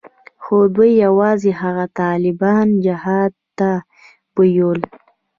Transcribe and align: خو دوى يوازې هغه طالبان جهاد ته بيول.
خو 0.43 0.55
دوى 0.75 0.91
يوازې 1.05 1.51
هغه 1.61 1.85
طالبان 2.01 2.67
جهاد 2.85 3.31
ته 3.57 3.71
بيول. 4.35 4.79